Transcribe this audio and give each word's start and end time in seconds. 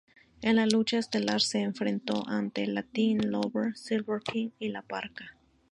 En 0.41 0.55
la 0.55 0.65
lucha 0.65 0.97
estelar 0.97 1.41
se 1.41 1.59
enfrentó 1.61 2.27
ante 2.27 2.65
Latin 2.65 3.29
Lover, 3.29 3.77
Silver 3.77 4.23
King 4.23 4.49
y 4.57 4.69
la 4.69 4.81
Parka. 4.81 5.37